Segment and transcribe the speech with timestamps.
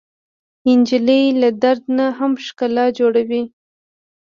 [0.79, 3.43] نجلۍ له درد نه هم ښکلا جوړوي.